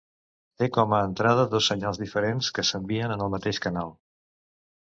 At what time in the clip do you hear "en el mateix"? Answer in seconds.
3.17-3.61